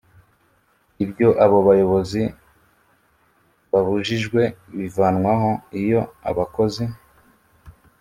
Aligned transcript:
Ibyo 1.03 1.29
abo 1.43 1.57
bayobozi 1.67 2.21
babujijwe 3.71 4.41
bivanwaho 4.77 5.51
iyo 5.81 6.01
abakozi 6.29 6.83